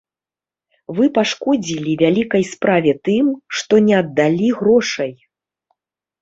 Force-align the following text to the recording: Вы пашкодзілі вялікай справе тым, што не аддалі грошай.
Вы 0.99 1.05
пашкодзілі 1.17 1.91
вялікай 2.03 2.43
справе 2.53 2.91
тым, 3.09 3.29
што 3.59 3.73
не 3.91 3.95
аддалі 4.01 4.49
грошай. 4.63 5.13